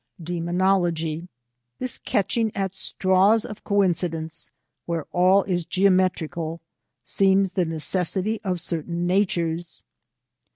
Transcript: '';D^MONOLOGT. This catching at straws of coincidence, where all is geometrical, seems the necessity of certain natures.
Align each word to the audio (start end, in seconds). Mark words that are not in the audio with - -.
'';D^MONOLOGT. 0.23 1.27
This 1.77 1.99
catching 1.99 2.51
at 2.55 2.73
straws 2.73 3.45
of 3.45 3.63
coincidence, 3.63 4.49
where 4.87 5.03
all 5.11 5.43
is 5.43 5.63
geometrical, 5.63 6.59
seems 7.03 7.51
the 7.51 7.65
necessity 7.65 8.41
of 8.43 8.59
certain 8.59 9.05
natures. 9.05 9.83